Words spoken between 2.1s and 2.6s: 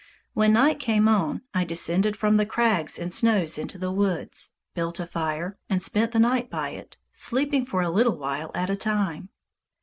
from the